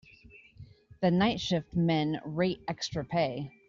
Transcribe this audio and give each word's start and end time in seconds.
The 1.03 1.11
night 1.11 1.39
shift 1.39 1.75
men 1.75 2.19
rate 2.25 2.63
extra 2.67 3.05
pay. 3.05 3.51